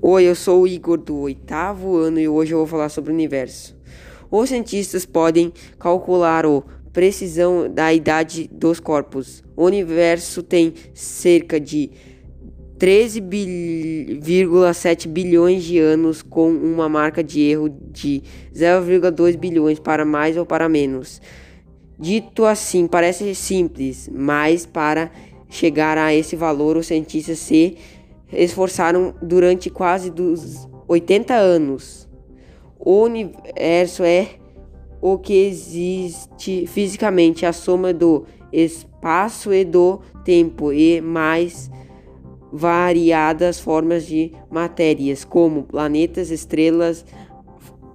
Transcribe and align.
Oi, 0.00 0.24
eu 0.24 0.34
sou 0.34 0.62
o 0.62 0.66
Igor 0.66 0.96
do 0.98 1.16
oitavo 1.18 1.96
ano 1.96 2.18
e 2.20 2.28
hoje 2.28 2.52
eu 2.52 2.58
vou 2.58 2.66
falar 2.66 2.88
sobre 2.88 3.10
o 3.10 3.14
universo. 3.14 3.76
Os 4.30 4.48
cientistas 4.48 5.06
podem 5.06 5.52
calcular 5.78 6.44
a 6.46 6.62
precisão 6.92 7.72
da 7.72 7.92
idade 7.92 8.50
dos 8.52 8.80
corpos. 8.80 9.44
O 9.56 9.64
universo 9.64 10.42
tem 10.42 10.74
cerca 10.94 11.60
de 11.60 11.90
13,7 12.78 15.06
bilhões 15.06 15.62
de 15.62 15.78
anos 15.78 16.22
com 16.22 16.50
uma 16.50 16.88
marca 16.88 17.22
de 17.22 17.40
erro 17.40 17.68
de 17.68 18.22
0,2 18.54 19.36
bilhões 19.36 19.78
para 19.78 20.04
mais 20.04 20.36
ou 20.36 20.44
para 20.44 20.68
menos. 20.68 21.22
Dito 21.98 22.44
assim, 22.44 22.88
parece 22.88 23.34
simples, 23.34 24.10
mas 24.12 24.66
para 24.66 25.10
chegar 25.48 25.96
a 25.98 26.14
esse 26.14 26.34
valor, 26.34 26.76
os 26.76 26.86
cientistas 26.86 27.38
se 27.38 27.76
esforçaram 28.32 29.14
durante 29.20 29.68
quase 29.70 30.10
dos 30.10 30.68
80 30.88 31.34
anos. 31.34 32.08
O 32.78 33.02
universo 33.02 34.02
é 34.02 34.28
o 35.00 35.18
que 35.18 35.34
existe 35.34 36.66
fisicamente, 36.66 37.44
a 37.44 37.52
soma 37.52 37.92
do 37.92 38.24
espaço 38.52 39.52
e 39.52 39.64
do 39.64 40.00
tempo 40.24 40.72
e 40.72 41.00
mais 41.00 41.70
variadas 42.52 43.58
formas 43.58 44.06
de 44.06 44.32
matérias, 44.50 45.24
como 45.24 45.62
planetas, 45.62 46.30
estrelas, 46.30 47.04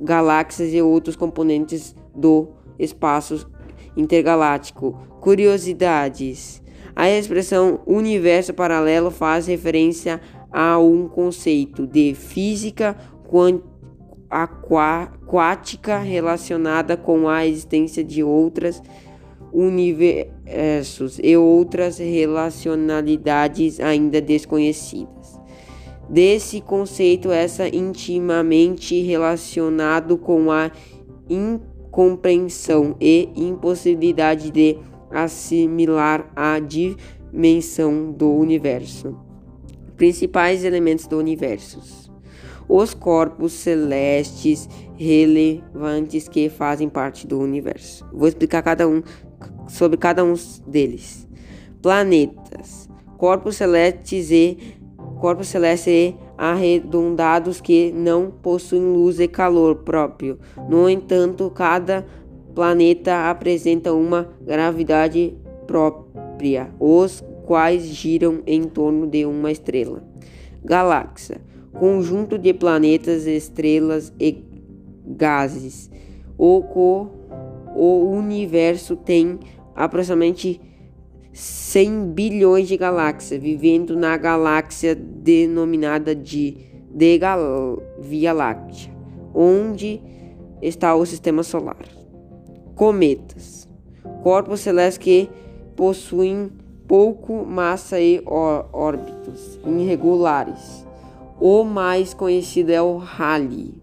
galáxias 0.02 0.74
e 0.74 0.82
outros 0.82 1.16
componentes 1.16 1.96
do 2.16 2.48
espaço 2.80 3.50
intergaláctico. 3.96 4.94
Curiosidades: 5.22 6.62
a 7.00 7.08
expressão 7.08 7.80
universo 7.86 8.56
paralelo 8.56 9.12
faz 9.12 9.46
referência 9.46 10.20
a 10.52 10.80
um 10.80 11.08
conceito 11.08 11.86
de 11.86 12.16
física 12.16 12.98
aquática 14.32 16.00
relacionada 16.00 16.98
com 16.98 17.30
a 17.30 17.46
existência 17.46 18.04
de 18.04 18.24
outras 18.24 18.82
universos 19.54 21.20
e 21.22 21.38
outras 21.38 22.00
relacionalidades 22.00 23.80
ainda 23.80 24.20
desconhecidas. 24.20 25.40
Desse 26.10 26.62
conceito, 26.62 27.30
essa 27.32 27.68
intimamente 27.68 29.04
relacionado 29.04 30.18
com 30.18 30.50
a 30.50 30.72
incompreensão 31.30 32.96
e 33.00 33.30
impossibilidade 33.36 34.50
de 34.50 34.80
assimilar 35.12 36.32
a 36.36 36.60
dimensão 36.60 38.12
do 38.12 38.32
universo. 38.32 39.18
Principais 39.96 40.64
elementos 40.64 41.08
do 41.08 41.18
universo: 41.18 42.12
os 42.68 42.94
corpos 42.94 43.54
celestes 43.54 44.70
relevantes 44.96 46.28
que 46.28 46.50
fazem 46.50 46.90
parte 46.90 47.26
do 47.26 47.40
universo. 47.40 48.06
Vou 48.14 48.28
explicar 48.28 48.62
cada 48.62 48.88
um 48.88 49.02
sobre 49.68 49.98
cada 49.98 50.24
um 50.24 50.34
deles. 50.66 51.28
Planetas, 51.82 52.90
corpos 53.18 53.56
celestes 53.56 54.32
e 54.32 54.78
corpos 55.20 55.48
celestes 55.48 55.88
e 55.88 56.16
arredondados 56.38 57.60
que 57.60 57.92
não 57.92 58.30
possuem 58.30 58.82
luz 58.82 59.20
e 59.20 59.28
calor 59.28 59.78
próprio. 59.78 60.38
No 60.70 60.90
entanto, 60.90 61.50
cada 61.50 62.06
planeta 62.58 63.30
apresenta 63.30 63.94
uma 63.94 64.30
gravidade 64.42 65.38
própria, 65.68 66.72
os 66.80 67.24
quais 67.46 67.86
giram 67.86 68.42
em 68.48 68.64
torno 68.64 69.06
de 69.06 69.28
uma 69.28 69.52
estrela. 69.52 70.04
Galáxia 70.66 71.40
conjunto 71.72 72.36
de 72.36 72.56
planetas, 72.56 73.28
estrelas 73.28 74.12
e 74.20 74.44
gases. 75.06 75.92
O, 76.36 76.64
co, 76.64 77.12
o 77.76 78.10
universo 78.10 78.96
tem 78.96 79.38
aproximadamente 79.76 80.60
100 81.32 82.08
bilhões 82.08 82.68
de 82.68 82.76
galáxias, 82.76 83.40
vivendo 83.40 83.96
na 83.96 84.18
galáxia 84.18 84.96
denominada 84.96 86.16
de, 86.16 86.58
de 86.90 87.20
Via 88.00 88.34
Láctea, 88.34 88.92
onde 89.32 90.02
está 90.60 90.96
o 90.96 91.06
sistema 91.06 91.44
solar 91.44 92.07
cometas, 92.78 93.68
corpos 94.22 94.60
celestes 94.60 95.00
que 95.00 95.30
possuem 95.76 96.52
pouco 96.88 97.44
massa 97.44 98.00
e 98.00 98.22
órbitas 98.26 99.60
irregulares. 99.66 100.86
O 101.42 101.64
mais 101.64 102.14
conhecido 102.14 102.72
é 102.72 102.82
o 102.82 102.98
Halley. 102.98 103.74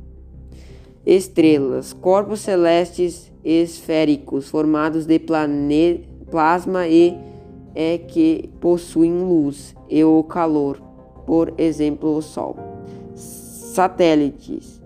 Estrelas, 1.05 1.93
corpos 1.93 2.41
celestes 2.41 3.31
esféricos 3.45 4.49
formados 4.49 5.05
de 5.07 5.19
plasma 5.19 6.87
e 6.87 7.19
é 7.75 7.99
que 7.99 8.49
possuem 8.61 9.13
luz 9.13 9.75
e 9.91 10.03
o 10.05 10.23
calor, 10.23 10.81
por 11.27 11.53
exemplo, 11.59 12.17
o 12.17 12.23
Sol. 12.23 12.57
Satélites. 13.17 14.81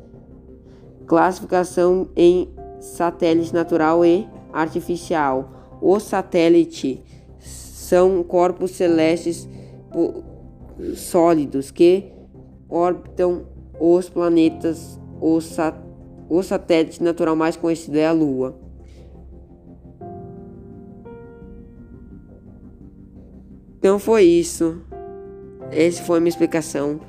Classificação 1.07 2.09
em 2.17 2.49
satélite 2.81 3.53
natural 3.53 4.05
e 4.05 4.29
artificial. 4.53 5.79
O 5.81 5.99
satélite 6.01 7.03
são 7.39 8.23
corpos 8.23 8.73
celestes 8.73 9.49
sólidos 10.95 11.71
que 11.71 12.13
orbitam 12.69 13.47
os 13.81 14.09
planetas. 14.09 14.99
O, 15.21 15.41
sat 15.41 15.77
o 16.29 16.43
satélite 16.43 17.03
natural 17.03 17.35
mais 17.35 17.57
conhecido 17.57 17.99
é 17.99 18.07
a 18.07 18.13
Lua. 18.13 18.59
Então 23.79 23.99
foi 23.99 24.25
isso. 24.25 24.83
Essa 25.71 26.03
foi 26.03 26.19
a 26.19 26.21
minha 26.21 26.29
explicação. 26.29 27.01